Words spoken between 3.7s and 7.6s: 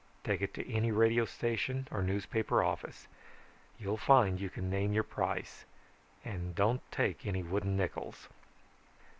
You'll find you can name your price and don't take any